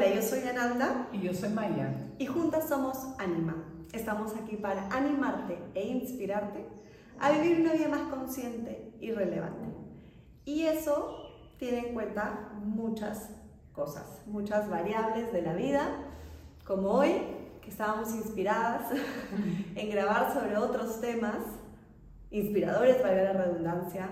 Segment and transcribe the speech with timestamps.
[0.00, 1.08] Hola, yo soy Ananda.
[1.12, 1.92] Y yo soy Maya.
[2.16, 3.54] Y juntas somos Anima.
[3.92, 6.64] Estamos aquí para animarte e inspirarte
[7.18, 9.68] a vivir una vida más consciente y relevante.
[10.46, 13.28] Y eso tiene en cuenta muchas
[13.74, 15.86] cosas, muchas variables de la vida,
[16.64, 17.20] como hoy,
[17.60, 18.90] que estábamos inspiradas
[19.74, 21.36] en grabar sobre otros temas
[22.30, 24.08] inspiradores, para la redundancia,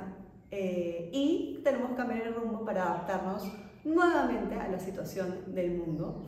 [0.51, 3.51] eh, y tenemos que cambiar el rumbo para adaptarnos
[3.85, 6.27] nuevamente a la situación del mundo.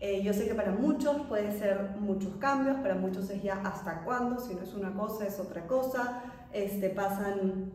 [0.00, 4.04] Eh, yo sé que para muchos puede ser muchos cambios, para muchos es ya hasta
[4.04, 6.22] cuándo, si no es una cosa es otra cosa,
[6.52, 7.72] este, pasan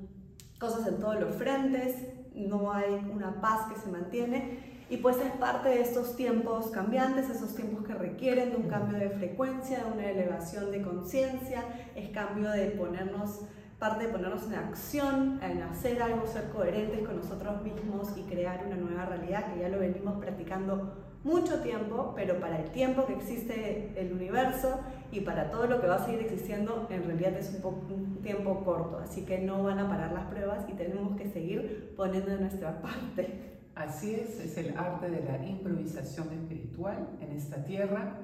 [0.57, 1.95] cosas en todos los frentes,
[2.33, 7.29] no hay una paz que se mantiene y pues es parte de estos tiempos cambiantes,
[7.29, 11.63] esos tiempos que requieren de un cambio de frecuencia, de una elevación de conciencia,
[11.95, 13.41] es cambio de ponernos
[13.83, 18.63] parte de ponernos en acción, en hacer algo, ser coherentes con nosotros mismos y crear
[18.65, 20.93] una nueva realidad que ya lo venimos practicando
[21.25, 24.79] mucho tiempo, pero para el tiempo que existe el universo
[25.11, 28.63] y para todo lo que va a seguir existiendo, en realidad es un, un tiempo
[28.63, 32.39] corto, así que no van a parar las pruebas y tenemos que seguir poniendo de
[32.39, 33.59] nuestra parte.
[33.75, 38.15] Así es, es el arte de la improvisación espiritual en esta tierra.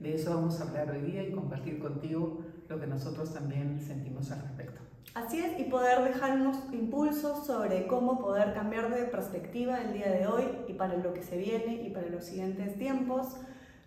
[0.00, 4.30] De eso vamos a hablar hoy día y compartir contigo lo que nosotros también sentimos
[4.30, 4.81] al respecto.
[5.14, 10.10] Así es, y poder dejar unos impulsos sobre cómo poder cambiar de perspectiva el día
[10.10, 13.36] de hoy y para lo que se viene y para los siguientes tiempos,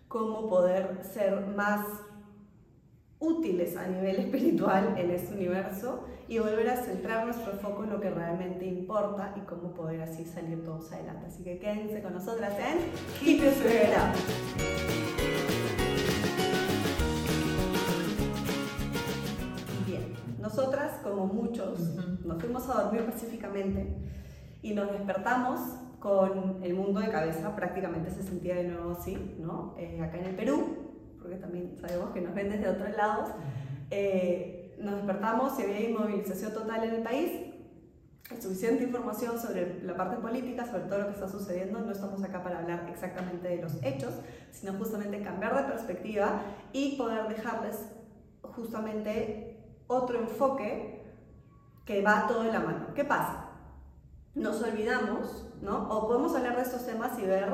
[0.06, 1.84] cómo poder ser más
[3.18, 8.00] útiles a nivel espiritual en este universo y volver a centrar nuestro foco en lo
[8.00, 11.26] que realmente importa y cómo poder así salir todos adelante.
[11.26, 12.78] Así que quédense con nosotras en
[13.20, 13.52] Keep Your
[20.46, 21.80] Nosotras, como muchos,
[22.24, 23.84] nos fuimos a dormir pacíficamente
[24.62, 25.58] y nos despertamos
[25.98, 29.74] con el mundo de cabeza, prácticamente se sentía de nuevo así, ¿no?
[29.76, 33.30] Eh, acá en el Perú, porque también sabemos que nos ven desde otros lados,
[33.90, 37.32] eh, nos despertamos y había inmovilización total en el país,
[38.40, 41.80] suficiente información sobre la parte política, sobre todo lo que está sucediendo.
[41.80, 44.14] No estamos acá para hablar exactamente de los hechos,
[44.52, 46.40] sino justamente cambiar de perspectiva
[46.72, 47.88] y poder dejarles
[48.42, 49.45] justamente
[49.86, 51.02] otro enfoque
[51.84, 52.86] que va todo en la mano.
[52.94, 53.50] ¿Qué pasa?
[54.34, 55.88] Nos olvidamos, ¿no?
[55.88, 57.46] O podemos hablar de estos temas y ver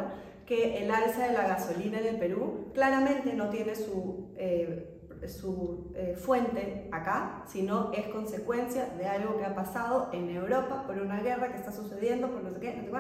[0.47, 5.93] que el alza de la gasolina en el Perú claramente no tiene su, eh, su
[5.95, 11.21] eh, fuente acá, sino es consecuencia de algo que ha pasado en Europa por una
[11.21, 12.99] guerra que está sucediendo, por no sé qué, no sé qué,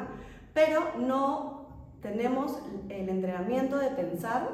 [0.55, 1.67] pero no
[2.01, 4.49] tenemos el entrenamiento de pensar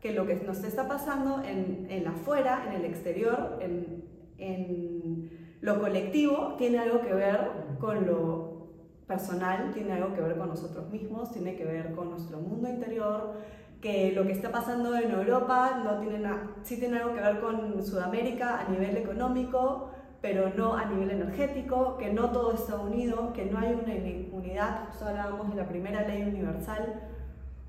[0.00, 4.07] que lo que nos está pasando en, en afuera, en el exterior, en,
[4.38, 7.50] en lo colectivo tiene algo que ver
[7.80, 8.68] con lo
[9.06, 13.34] personal, tiene algo que ver con nosotros mismos, tiene que ver con nuestro mundo interior,
[13.80, 17.40] que lo que está pasando en Europa no tiene nada, sí tiene algo que ver
[17.40, 19.90] con Sudamérica a nivel económico,
[20.20, 24.88] pero no a nivel energético, que no todo está unido, que no hay una unidad,
[24.88, 27.02] justo hablábamos de la primera ley universal,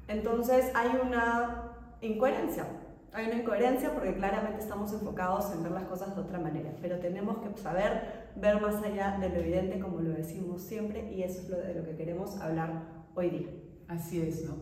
[0.07, 2.65] entonces hay una incoherencia
[3.13, 6.99] hay una incoherencia porque claramente estamos enfocados en ver las cosas de otra manera, pero
[6.99, 11.41] tenemos que saber ver más allá de lo evidente, como lo decimos siempre, y eso
[11.41, 12.83] es lo de lo que queremos hablar
[13.15, 13.49] hoy día.
[13.87, 14.57] Así es, ¿no?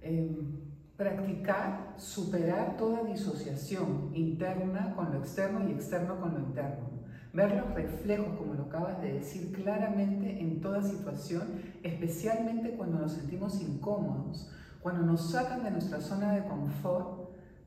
[0.00, 0.60] Em,
[0.96, 6.90] practicar, superar toda disociación interna con lo externo y externo con lo interno.
[7.32, 13.12] Ver los reflejos, como lo acabas de decir, claramente en toda situación, especialmente cuando nos
[13.12, 14.50] sentimos incómodos,
[14.80, 17.21] cuando nos sacan de nuestra zona de confort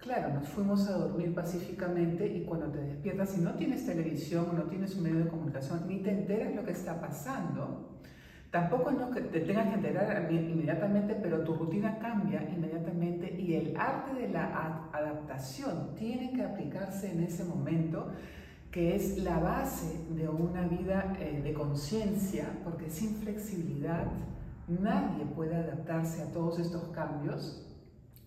[0.06, 4.66] Claro, nos fuimos a dormir pacíficamente y cuando te despiertas, si no tienes televisión, no
[4.66, 7.98] tienes un medio de comunicación, ni te enteras lo que está pasando,
[8.52, 13.76] tampoco es que te tengas que enterar inmediatamente, pero tu rutina cambia inmediatamente y el
[13.76, 18.12] arte de la adaptación tiene que aplicarse en ese momento
[18.70, 24.06] que es la base de una vida eh, de conciencia, porque sin flexibilidad
[24.68, 27.65] nadie puede adaptarse a todos estos cambios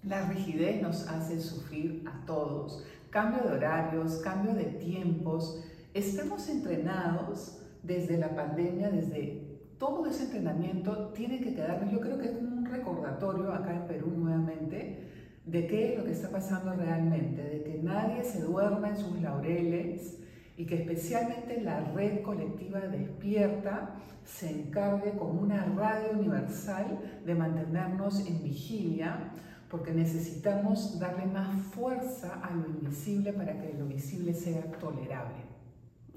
[0.02, 2.84] la rigidez nos hace sufrir a todos.
[3.10, 5.64] Cambio de horarios, cambio de tiempos.
[5.94, 9.48] Estamos entrenados desde la pandemia, desde
[9.78, 14.12] todo ese entrenamiento tiene que quedarnos, yo creo que es un recordatorio acá en Perú
[14.16, 15.04] nuevamente,
[15.46, 19.20] de qué es lo que está pasando realmente, de que nadie se duerma en sus
[19.22, 20.18] laureles
[20.56, 28.26] y que especialmente la red colectiva despierta se encargue como una radio universal de mantenernos
[28.26, 29.32] en vigilia
[29.70, 35.48] porque necesitamos darle más fuerza a lo invisible para que lo visible sea tolerable.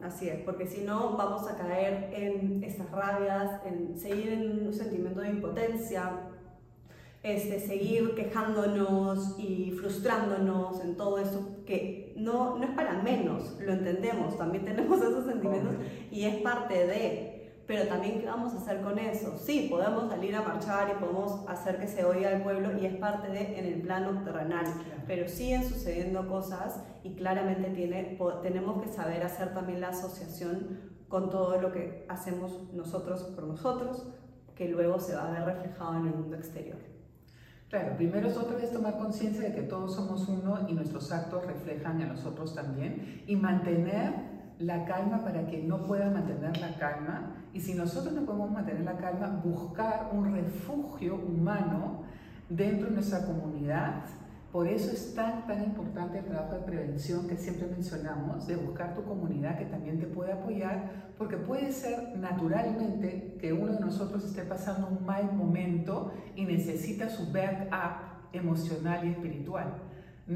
[0.02, 4.74] Así es, porque si no vamos a caer en estas rabias, en seguir en un
[4.74, 6.22] sentimiento de impotencia,
[7.22, 13.74] este, seguir quejándonos y frustrándonos en todo eso, que no, no es para menos, lo
[13.74, 15.76] entendemos, también tenemos esos sentimientos
[16.10, 17.31] y es parte de,
[17.68, 19.38] pero también qué vamos a hacer con eso.
[19.38, 22.96] Sí, podemos salir a marchar y podemos hacer que se oiga al pueblo y es
[22.96, 24.66] parte de en el plano terrenal,
[25.08, 31.30] pero siguen sucediendo cosas y claramente tiene, tenemos que saber hacer también la asociación con
[31.30, 34.08] todo lo que hacemos nosotros por nosotros,
[34.56, 36.78] que luego se va a ver reflejado en el mundo exterior.
[37.70, 41.46] Claro, primero es otra vez tomar conciencia de que todos somos uno y nuestros actos
[41.46, 44.31] reflejan en nosotros también y mantener
[44.62, 48.84] la calma para quien no pueda mantener la calma y si nosotros no podemos mantener
[48.84, 52.04] la calma, buscar un refugio humano
[52.50, 54.04] dentro de nuestra comunidad.
[54.52, 58.94] Por eso es tan, tan importante el trabajo de prevención que siempre mencionamos, de buscar
[58.94, 64.26] tu comunidad que también te puede apoyar, porque puede ser naturalmente que uno de nosotros
[64.26, 69.74] esté pasando un mal momento y necesita su backup emocional y espiritual.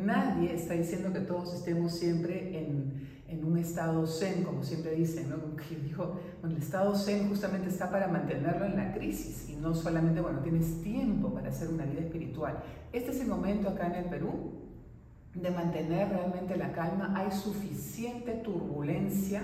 [0.04, 5.30] Nadie está diciendo que todos estemos siempre en, en un estado zen, como siempre dicen,
[5.30, 5.38] ¿no?
[5.84, 10.40] dijo, el estado zen justamente está para mantenerlo en la crisis y no solamente, bueno,
[10.40, 12.62] tienes tiempo para hacer una vida espiritual.
[12.92, 14.66] Este es el momento acá en el Perú
[15.34, 17.14] de mantener realmente la calma.
[17.16, 19.44] Hay suficiente turbulencia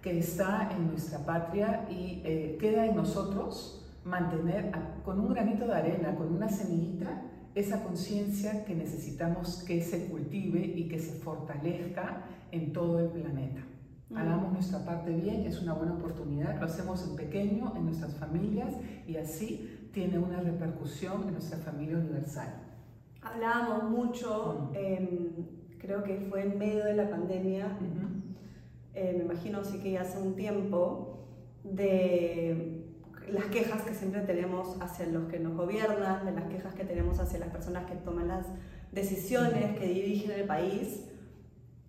[0.00, 4.72] que está en nuestra patria y eh, queda en nosotros mantener
[5.04, 7.22] con un granito de arena, con una semillita,
[7.54, 13.60] esa conciencia que necesitamos que se cultive y que se fortalezca en todo el planeta.
[14.14, 18.74] Hagamos nuestra parte bien, es una buena oportunidad, lo hacemos en pequeño, en nuestras familias
[19.06, 22.48] y así tiene una repercusión en nuestra familia universal.
[23.22, 24.72] Hablábamos mucho,
[25.78, 27.78] creo que fue en medio de la pandemia,
[28.94, 31.10] eh, me imagino sí que hace un tiempo,
[31.62, 32.69] de
[33.32, 37.18] las quejas que siempre tenemos hacia los que nos gobiernan, de las quejas que tenemos
[37.18, 38.46] hacia las personas que toman las
[38.92, 41.04] decisiones, que dirigen el país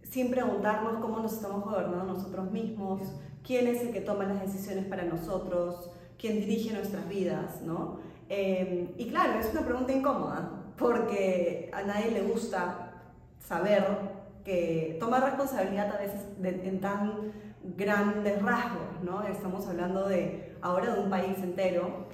[0.04, 3.02] sin preguntarnos cómo nos estamos gobernando nosotros mismos,
[3.46, 5.90] quién es el que toma las decisiones para nosotros,
[6.20, 8.00] quién dirige nuestras vidas, ¿no?
[8.28, 12.92] Eh, y claro, es una pregunta incómoda, porque a nadie le gusta
[13.40, 13.86] saber
[14.44, 17.32] que tomar responsabilidad a veces en tan
[17.64, 19.24] grandes rasgos, ¿no?
[19.24, 22.08] Estamos hablando de ahora de un país entero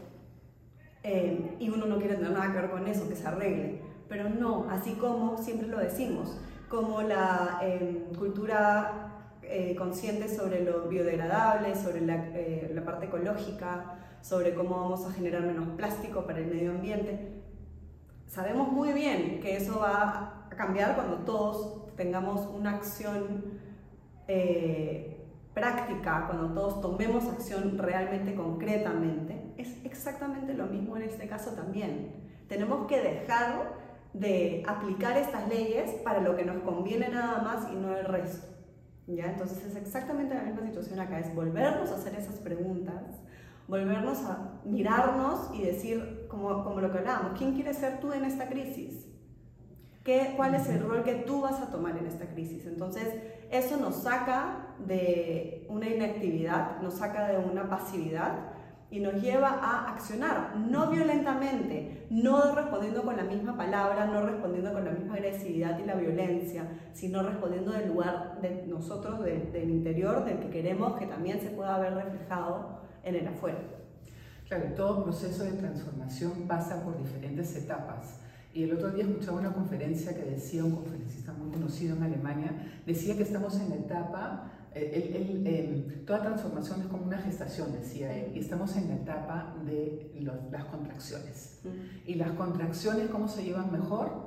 [1.03, 3.81] eh, y uno no quiere tener nada que ver con eso, que se arregle.
[4.09, 6.39] Pero no, así como siempre lo decimos,
[6.69, 14.53] como la em, cultura eh, consciente sobre lo biodegradable, sobre eh, la, parte ecológica, sobre
[14.53, 17.33] cómo vamos a generar menos plástico para el medio ambiente.
[18.27, 23.59] Sabemos muy bien que eso va a cambiar cuando todos tengamos una acción
[25.57, 29.53] práctica, cuando todos tomemos acción realmente concretamente.
[29.57, 32.11] Es exactamente lo mismo en este caso también.
[32.47, 33.73] Tenemos que dejar
[34.13, 38.47] de aplicar estas leyes para lo que nos conviene nada más y no el resto.
[39.07, 39.31] ¿Ya?
[39.31, 43.03] Entonces es exactamente la misma situación acá, es volvernos a hacer esas preguntas,
[43.67, 48.25] volvernos a mirarnos y decir, como, como lo que hablábamos, ¿quién quieres ser tú en
[48.25, 49.07] esta crisis?
[50.07, 52.65] ¿Qué, ¿Cuál es el rol que tú vas a tomar en esta crisis?
[52.65, 53.13] Entonces,
[53.51, 58.53] eso nos saca de una inactividad, nos saca de una pasividad
[58.89, 64.71] y nos lleva a accionar, no violentamente, no respondiendo con la misma palabra, no respondiendo
[64.71, 70.23] con la misma agresividad y la violencia, sino respondiendo del lugar de nosotros, del interior,
[70.23, 73.59] del que queremos que también se pueda ver reflejado en el afuera.
[74.47, 78.21] Claro, todo proceso de transformación pasa por diferentes etapas.
[78.57, 82.81] Y el otro día escuchaba una conferencia que decía un conferencista muy conocido en Alemania,
[82.87, 88.31] decía que estamos en la etapa el, toda transformación es como una gestación, decía él,
[88.35, 90.11] y estamos en la etapa de
[90.51, 91.59] las contracciones.
[92.07, 94.26] Y las contracciones, ¿cómo se llevan mejor?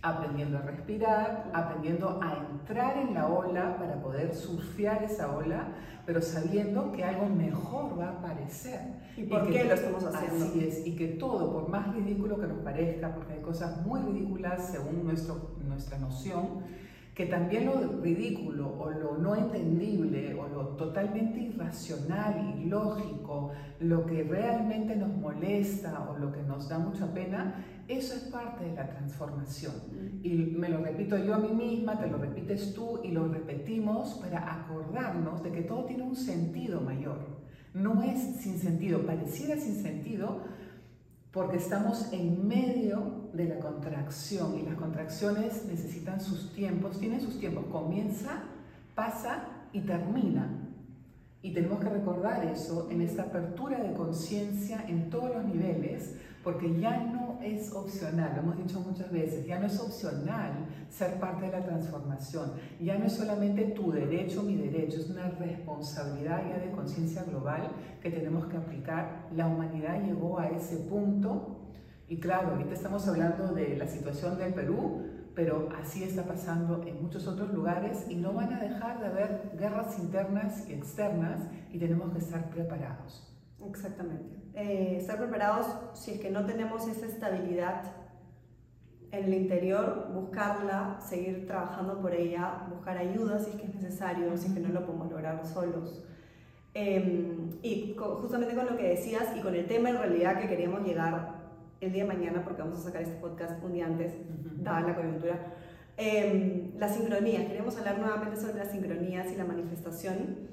[0.00, 5.68] Aprendiendo a respirar, aprendiendo a entrar en la ola para poder surfear esa ola,
[6.06, 8.80] pero sabiendo que algo mejor va a aparecer.
[9.16, 10.44] ¿Y por qué lo estamos haciendo?
[10.44, 14.00] Así es, y que todo, por más ridículo que nos parezca, porque hay cosas muy
[14.00, 16.62] ridículas según nuestro, nuestra noción,
[17.18, 24.06] que también lo ridículo o lo no entendible o lo totalmente irracional y lógico, lo
[24.06, 27.56] que realmente nos molesta o lo que nos da mucha pena,
[27.88, 29.74] eso es parte de la transformación.
[29.90, 30.20] Mm.
[30.24, 34.14] Y me lo repito yo a mí misma, te lo repites tú y lo repetimos
[34.20, 37.18] para acordarnos de que todo tiene un sentido mayor.
[37.74, 40.42] No es sin sentido, pareciera sin sentido,
[41.32, 47.38] porque estamos en medio de la contracción y las contracciones necesitan sus tiempos, tienen sus
[47.38, 48.42] tiempos, comienza,
[48.94, 50.48] pasa y termina.
[51.40, 56.78] Y tenemos que recordar eso en esta apertura de conciencia en todos los niveles, porque
[56.80, 61.46] ya no es opcional, lo hemos dicho muchas veces, ya no es opcional ser parte
[61.46, 66.58] de la transformación, ya no es solamente tu derecho, mi derecho, es una responsabilidad ya
[66.58, 67.68] de conciencia global
[68.02, 69.28] que tenemos que aplicar.
[69.36, 71.67] La humanidad llegó a ese punto
[72.08, 75.02] y claro, ahorita estamos hablando de la situación del Perú,
[75.34, 79.52] pero así está pasando en muchos otros lugares y no van a dejar de haber
[79.58, 83.30] guerras internas y externas y tenemos que estar preparados.
[83.68, 84.36] Exactamente.
[84.54, 87.82] Eh, estar preparados si es que no tenemos esa estabilidad
[89.12, 94.36] en el interior, buscarla, seguir trabajando por ella, buscar ayuda si es que es necesario,
[94.36, 96.02] si es que no lo podemos lograr solos.
[96.74, 100.86] Em, y justamente con lo que decías y con el tema en realidad que queríamos
[100.86, 101.37] llegar
[101.80, 104.14] el día de mañana, porque vamos a sacar este podcast un día antes,
[104.62, 105.54] dada la coyuntura,
[105.96, 107.46] eh, la sincronía.
[107.46, 110.48] Queremos hablar nuevamente sobre las sincronías y la manifestación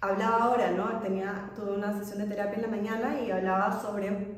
[0.00, 1.00] hablaba ahora, ¿no?
[1.00, 4.36] Tenía, tuve una sesión de terapia en la mañana y hablaba sobre,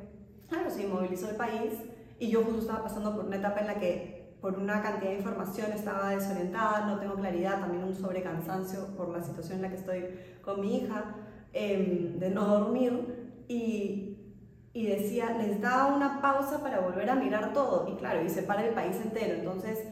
[0.48, 1.72] claro, se inmovilizó el país
[2.18, 5.16] y yo justo estaba pasando por una etapa en la que por una cantidad de
[5.16, 9.76] información estaba desorientada, no tengo claridad, también un sobrecansancio por la situación en la que
[9.76, 10.04] estoy
[10.42, 11.16] con mi hija,
[11.52, 14.07] em, de no dormir y,
[14.78, 18.64] y decía, necesitaba una pausa para volver a mirar todo y claro, y se para
[18.64, 19.88] el país entero, entonces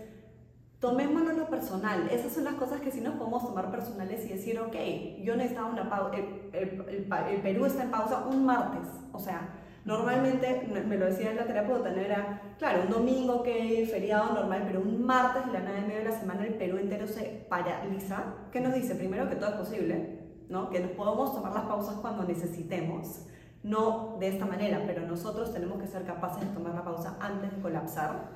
[0.78, 2.08] tomémonos lo personal.
[2.08, 4.76] Esas son las cosas que sí nos podemos tomar personales y decir, ok,
[5.24, 6.16] yo necesitaba una pausa,
[6.52, 9.48] el, el, Perú está en pausa un martes, o sea,
[9.84, 13.48] normalmente, me lo decía la terapeuta, no era, claro, un domingo, ok,
[13.90, 17.08] feriado normal, pero un martes la nada en medio de la semana el Perú entero
[17.08, 18.22] se paraliza.
[18.52, 18.94] ¿Qué nos dice?
[18.94, 20.70] Primero que todo es posible, ¿no?
[20.70, 23.26] Que nos podemos tomar las pausas cuando necesitemos.
[23.66, 27.50] No de esta manera, pero nosotros tenemos que ser capaces de tomar la pausa antes
[27.50, 28.28] de colapsar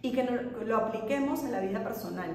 [0.00, 0.22] y que
[0.64, 2.30] lo apliquemos en la vida personal,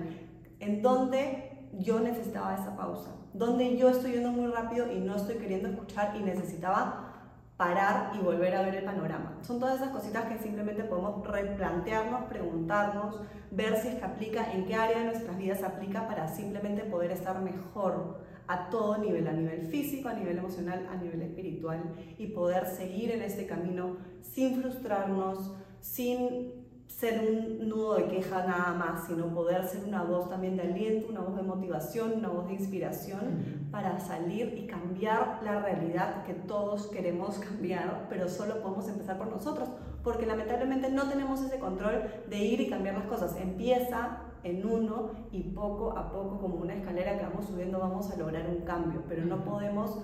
[0.59, 5.35] en donde yo necesitaba esa pausa, donde yo estoy yendo muy rápido y no estoy
[5.35, 7.13] queriendo escuchar y necesitaba
[7.55, 9.37] parar y volver a ver el panorama.
[9.41, 14.65] Son todas esas cositas que simplemente podemos replantearnos, preguntarnos, ver si es que aplica, en
[14.65, 19.33] qué área de nuestras vidas aplica para simplemente poder estar mejor a todo nivel, a
[19.33, 21.81] nivel físico, a nivel emocional, a nivel espiritual
[22.17, 28.73] y poder seguir en este camino sin frustrarnos, sin ser un nudo de queja nada
[28.73, 32.47] más, sino poder ser una voz también de aliento, una voz de motivación, una voz
[32.47, 38.87] de inspiración para salir y cambiar la realidad que todos queremos cambiar, pero solo podemos
[38.87, 39.69] empezar por nosotros,
[40.03, 43.35] porque lamentablemente no tenemos ese control de ir y cambiar las cosas.
[43.37, 48.17] Empieza en uno y poco a poco, como una escalera que vamos subiendo, vamos a
[48.17, 50.03] lograr un cambio, pero no podemos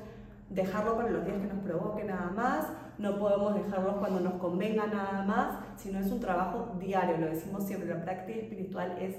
[0.50, 2.67] dejarlo para los días que nos provoque nada más,
[2.98, 7.65] no podemos dejarlo cuando nos convenga nada más, sino es un trabajo diario, lo decimos
[7.65, 9.15] siempre, la práctica espiritual es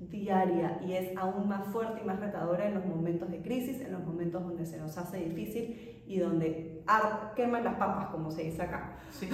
[0.00, 3.92] diaria y es aún más fuerte y más retadora en los momentos de crisis, en
[3.92, 6.82] los momentos donde se nos hace difícil y donde
[7.36, 8.96] queman las papas, como se dice acá.
[9.10, 9.28] Sí,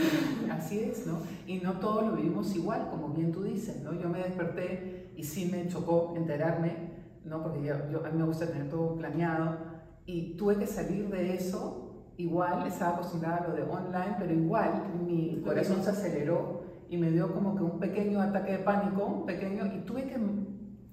[0.50, 1.18] así es, ¿no?
[1.46, 3.92] Y no todos lo vivimos igual, como bien tú dices, ¿no?
[3.94, 6.76] Yo me desperté y sí me chocó enterarme,
[7.24, 7.42] ¿no?
[7.42, 12.12] Porque yo, a mí me gusta tener todo planeado, y tuve que salir de eso,
[12.16, 17.10] igual estaba acostumbrada a lo de online, pero igual mi corazón se aceleró y me
[17.10, 20.16] dio como que un pequeño ataque de pánico, un pequeño, y tuve que,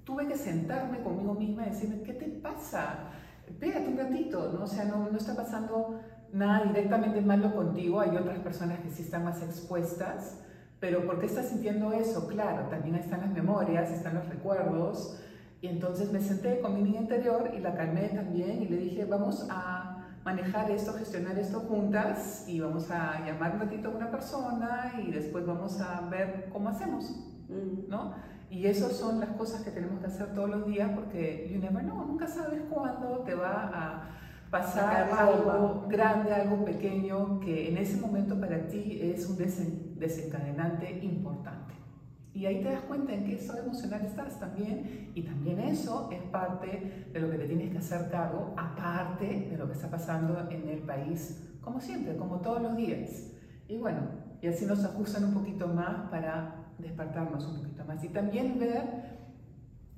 [0.03, 3.11] tuve que sentarme conmigo misma y decirme, ¿qué te pasa?
[3.59, 4.63] Pégate un ratito, ¿no?
[4.63, 5.99] O sea, no, no está pasando
[6.31, 10.39] nada directamente malo contigo, hay otras personas que sí están más expuestas,
[10.83, 12.27] pero ¿por qué estás sintiendo eso?
[12.27, 15.17] Claro, también están las memorias, están los recuerdos,
[15.61, 19.05] y entonces me senté con mi niña interior y la calmé también y le dije,
[19.05, 24.11] vamos a manejar esto, gestionar esto juntas y vamos a llamar un ratito a una
[24.11, 27.11] persona y después vamos a ver cómo hacemos,
[27.47, 27.89] mm.
[27.89, 28.15] ¿no?
[28.49, 31.81] Y esas son las cosas que tenemos que hacer todos los días porque you never
[31.81, 34.09] know, nunca sabes cuándo te va a
[34.53, 41.74] pasar algo grande, algo pequeño que en ese momento para ti es un desencadenante importante.
[42.36, 45.12] Y ahí te das cuenta en qué estado emocional estás también.
[45.15, 49.57] Y también eso es parte de lo que te tienes que hacer cargo, aparte de
[49.57, 53.31] lo que está pasando en el país, como siempre, como todos los días.
[53.67, 54.01] Y bueno,
[54.39, 58.03] y así nos acusan un poquito más para despertarnos un poquito más.
[58.03, 58.83] Y también ver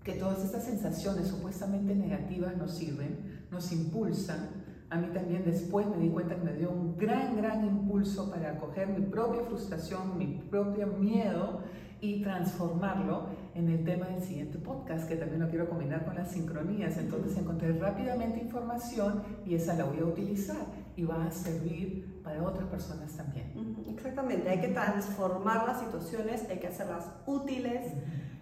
[0.02, 2.05] que todas estas sensaciones supuestamente negativas
[2.39, 4.63] nos sirven, nos impulsan.
[4.89, 8.51] A mí también después me di cuenta que me dio un gran, gran impulso para
[8.51, 11.62] acoger mi propia frustración, mi propio miedo
[12.01, 16.32] y transformarlo en el tema del siguiente podcast, que también lo quiero combinar con las
[16.32, 16.98] sincronías.
[16.98, 20.65] Entonces encontré rápidamente información y esa la voy a utilizar
[20.96, 23.51] y va a servir para otras personas también.
[23.89, 27.94] Exactamente, hay que transformar las situaciones, hay que hacerlas útiles.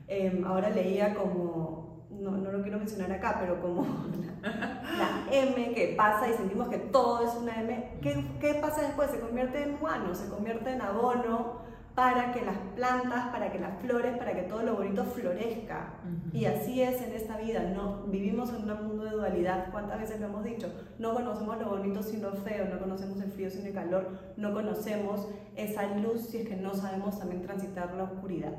[0.08, 1.83] Em, ahora leía como
[2.20, 3.86] no, no lo quiero mencionar acá, pero como
[4.42, 9.12] la, M que pasa y sentimos que todo es una M, ¿qué, ¿qué pasa después?
[9.12, 11.64] Se convierte en guano, se convierte en abono
[11.96, 15.94] para que las plantas, para que las flores, para que todo lo bonito florezca.
[16.32, 20.20] Y así es en esta vida, no vivimos en un mundo de dualidad, ¿cuántas veces
[20.20, 20.74] lo hemos dicho?
[20.98, 24.54] No conocemos lo bonito sino lo feo, no conocemos el frío sin el calor, no
[24.54, 28.54] conocemos esa luz si es que no sabemos también transitar la oscuridad.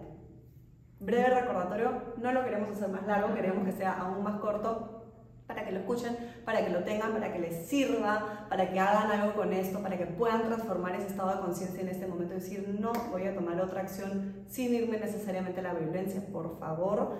[1.04, 5.04] Breve recordatorio, no lo queremos hacer más largo, queremos que sea aún más corto,
[5.46, 9.10] para que lo escuchen, para que lo tengan, para que les sirva, para que hagan
[9.10, 12.38] algo con esto, para que puedan transformar ese estado de conciencia en este momento y
[12.38, 17.18] decir, no voy a tomar otra acción sin irme necesariamente a la violencia, por favor,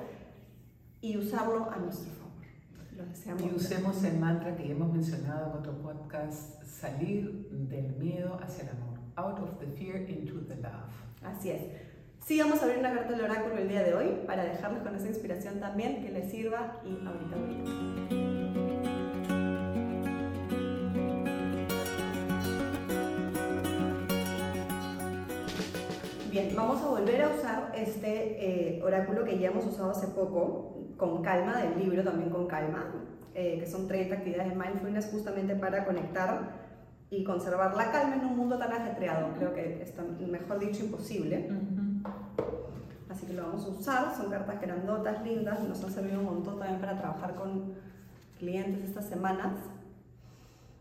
[1.03, 2.25] y usarlo a nuestro favor.
[2.97, 3.43] Lo deseamos.
[3.43, 8.65] Y usemos el mantra que ya hemos mencionado en otro podcast, salir del miedo hacia
[8.65, 8.95] el amor.
[9.17, 10.91] Out of the fear into the love.
[11.23, 11.94] Así es.
[12.27, 14.95] Sí, vamos a abrir una carta del oráculo el día de hoy para dejarles con
[14.95, 17.37] esa inspiración también que les sirva y ahorita
[26.31, 30.95] Bien, vamos a volver a usar este eh, oráculo que ya hemos usado hace poco,
[30.97, 32.91] con calma, del libro también con calma,
[33.35, 36.65] eh, que son 30 actividades de mindfulness justamente para conectar
[37.11, 39.35] y conservar la calma en un mundo tan ajetreado.
[39.37, 39.95] Creo que es,
[40.27, 41.51] mejor dicho, imposible.
[43.15, 46.59] Así que lo vamos a usar, son cartas grandotas, lindas, nos han servido un montón
[46.59, 47.75] también para trabajar con
[48.41, 49.53] clientes estas semanas.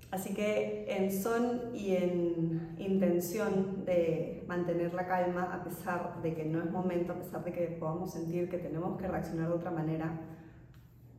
[0.09, 6.45] Así que en son y en intención de mantener la calma a pesar de que
[6.45, 9.69] no es momento, a pesar de que podamos sentir que tenemos que reaccionar de otra
[9.69, 10.19] manera,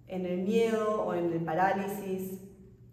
[0.08, 2.40] en el miedo o en el parálisis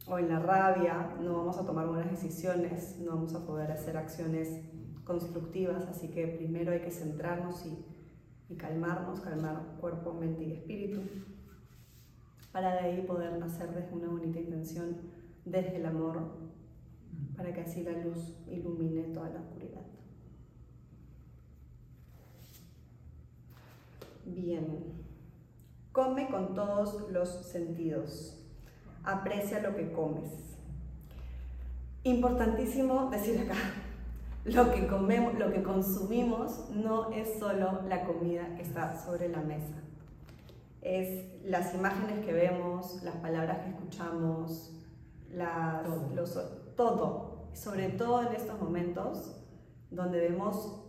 [0.06, 3.98] o en la rabia no vamos a tomar buenas decisiones, no vamos a poder hacer
[3.98, 4.62] acciones
[5.06, 7.91] constructivas, así que primero hay que centrarnos y,
[8.56, 11.02] calmarnos, calmar cuerpo, mente y espíritu,
[12.52, 14.98] para de ahí poder nacer desde una bonita intención,
[15.46, 16.52] desde el amor,
[17.36, 19.82] para que así la luz ilumine toda la oscuridad.
[24.26, 24.84] Bien,
[25.92, 28.38] come con todos los sentidos,
[29.04, 30.30] aprecia lo que comes.
[32.04, 33.56] Importantísimo decir acá,
[34.46, 39.42] lo que comemos, lo que consumimos no es solo la comida que está sobre la
[39.42, 39.76] mesa.
[40.82, 44.72] Es las imágenes que vemos, las palabras que escuchamos,
[45.32, 46.10] las, todo.
[46.16, 47.50] Los, todo.
[47.54, 49.36] Sobre todo en estos momentos
[49.92, 50.82] donde vemos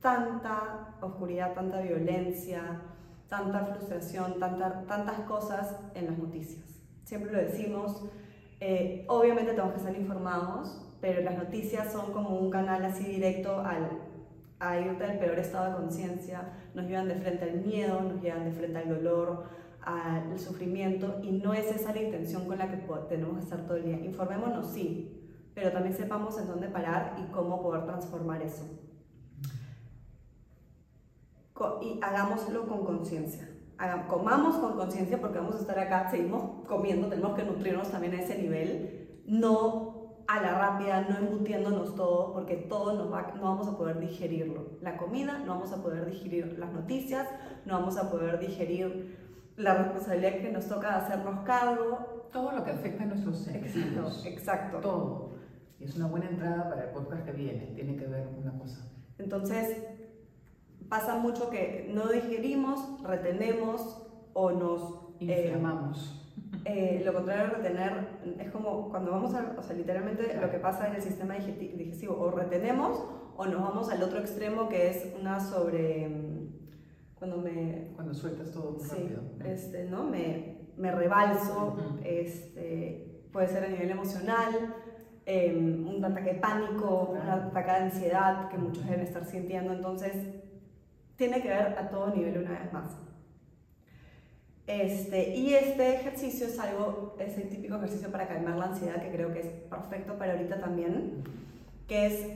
[0.00, 2.82] tanta oscuridad, tanta violencia,
[3.28, 6.64] tanta frustración, tanta, tantas cosas en las noticias.
[7.04, 8.04] Siempre lo decimos,
[8.60, 13.60] eh, obviamente tenemos que estar informados, pero las noticias son como un canal así directo
[13.60, 13.88] al,
[14.58, 18.44] a irte al peor estado de conciencia, nos llevan de frente al miedo, nos llevan
[18.44, 19.44] de frente al dolor,
[19.82, 23.76] al sufrimiento, y no es esa la intención con la que tenemos que estar todo
[23.76, 24.00] el día.
[24.04, 25.18] Informémonos, sí,
[25.54, 28.64] pero también sepamos en dónde parar y cómo poder transformar eso.
[31.82, 33.48] Y hagámoslo con conciencia.
[34.08, 38.22] Comamos con conciencia porque vamos a estar acá, seguimos comiendo, tenemos que nutrirnos también a
[38.22, 39.22] ese nivel.
[39.26, 43.98] No a la rápida, no embutiéndonos todo, porque todo nos va, no vamos a poder
[43.98, 44.78] digerirlo.
[44.82, 47.26] La comida, no vamos a poder digerir las noticias,
[47.64, 49.16] no vamos a poder digerir
[49.56, 52.28] la responsabilidad que nos toca hacernos cargo.
[52.30, 54.26] Todo lo que afecta a nuestros sentidos.
[54.26, 54.80] Exacto, exacto.
[54.80, 55.30] Todo.
[55.80, 58.86] Y es una buena entrada para el podcast que viene, tiene que ver una cosa.
[59.16, 59.78] Entonces,
[60.88, 64.82] pasa mucho que no digerimos, retenemos o nos...
[65.20, 66.14] Eh, Inflamamos.
[66.64, 70.58] Eh, lo contrario de retener es como cuando vamos a, o sea, literalmente lo que
[70.58, 73.04] pasa en el sistema digestivo, o retenemos
[73.36, 76.08] o nos vamos al otro extremo que es una sobre,
[77.18, 77.88] cuando me...
[77.94, 80.04] Cuando sueltas todo muy sí, Este, ¿no?
[80.04, 84.74] Me, me rebalso, este, puede ser a nivel emocional,
[85.26, 90.14] em, un ataque de pánico, un ataque de ansiedad que muchos deben estar sintiendo, entonces
[91.18, 92.92] tiene que ver a todo nivel una vez más.
[94.68, 99.10] Este, y este ejercicio es algo, es el típico ejercicio para calmar la ansiedad que
[99.10, 101.24] creo que es perfecto para ahorita también,
[101.88, 102.26] que es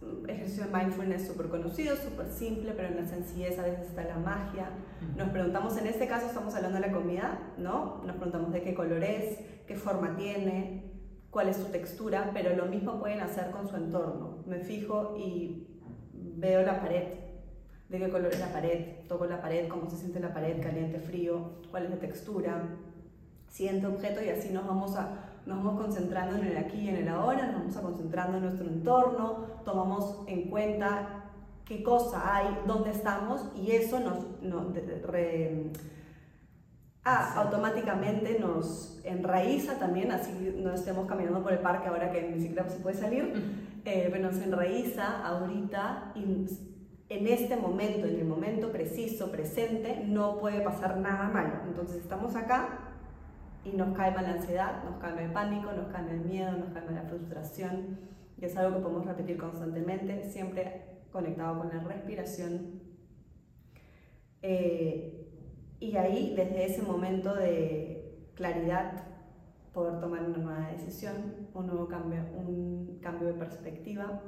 [0.00, 4.02] pues, ejercicio de mindfulness súper conocido, súper simple, pero en la sencillez a veces está
[4.02, 4.70] la magia.
[5.16, 8.02] Nos preguntamos, en este caso estamos hablando de la comida, ¿no?
[8.04, 10.90] Nos preguntamos de qué color es, qué forma tiene,
[11.30, 14.42] cuál es su textura, pero lo mismo pueden hacer con su entorno.
[14.46, 15.68] Me fijo y
[16.12, 17.23] veo la pared
[17.88, 20.98] de qué color es la pared, toco la pared, cómo se siente la pared, caliente,
[20.98, 22.62] frío, cuál es la textura,
[23.48, 26.96] siguiente objeto y así nos vamos, a, nos vamos concentrando en el aquí y en
[26.96, 31.24] el ahora, nos vamos a concentrando en nuestro entorno, tomamos en cuenta
[31.64, 34.18] qué cosa hay, dónde estamos y eso nos,
[37.06, 42.40] Ah, automáticamente nos enraiza también, así no estemos caminando por el parque ahora que ni
[42.40, 43.30] siquiera se puede salir,
[43.84, 46.46] eh, pero nos enraiza ahorita y
[47.18, 51.60] en este momento, en el momento preciso, presente, no puede pasar nada malo.
[51.66, 52.78] Entonces estamos acá
[53.64, 56.90] y nos calma la ansiedad, nos calma el pánico, nos calma el miedo, nos calma
[56.90, 57.98] la frustración,
[58.36, 62.80] y es algo que podemos repetir constantemente, siempre conectado con la respiración.
[64.42, 65.30] Eh,
[65.78, 69.04] y ahí, desde ese momento de claridad,
[69.72, 74.20] poder tomar una nueva decisión, un nuevo cambio, un cambio de perspectiva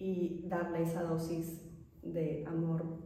[0.00, 1.60] y darle esa dosis
[2.02, 2.98] de amor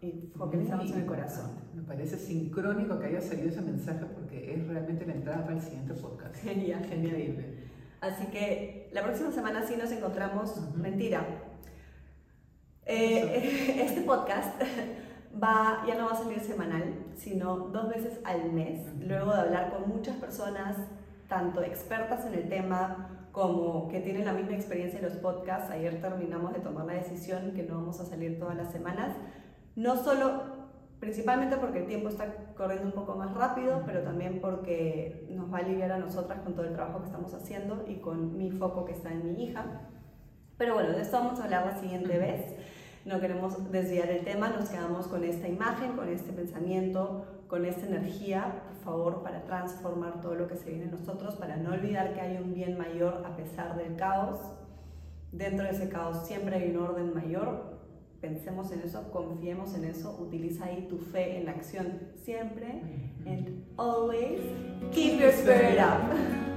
[0.00, 1.50] y focalizarnos en el corazón.
[1.74, 5.62] Me parece sincrónico que haya salido ese mensaje porque es realmente la entrada para el
[5.62, 6.36] siguiente podcast.
[6.36, 7.06] Genial, genial.
[7.06, 7.66] Increíble.
[8.00, 10.74] Así que la próxima semana sí nos encontramos.
[10.76, 11.26] Mentira.
[12.84, 14.62] Eh, este podcast
[15.42, 19.72] va, ya no va a salir semanal, sino dos veces al mes, luego de hablar
[19.72, 20.76] con muchas personas,
[21.28, 25.70] tanto expertas en el tema como que tienen la misma experiencia en los podcasts.
[25.70, 29.14] Ayer terminamos de tomar la decisión que no vamos a salir todas las semanas,
[29.74, 30.42] no solo,
[31.00, 35.58] principalmente porque el tiempo está corriendo un poco más rápido, pero también porque nos va
[35.58, 38.86] a aliviar a nosotras con todo el trabajo que estamos haciendo y con mi foco
[38.86, 39.82] que está en mi hija.
[40.56, 42.54] Pero bueno, de esto vamos a hablar la siguiente vez
[43.06, 47.86] no queremos desviar el tema, nos quedamos con esta imagen, con este pensamiento, con esta
[47.86, 52.14] energía, por favor, para transformar todo lo que se viene en nosotros, para no olvidar
[52.14, 54.40] que hay un bien mayor a pesar del caos.
[55.30, 57.76] Dentro de ese caos siempre hay un orden mayor.
[58.20, 62.82] Pensemos en eso, confiemos en eso, utiliza ahí tu fe en la acción siempre.
[63.24, 64.40] And always
[64.90, 66.55] keep your spirit up.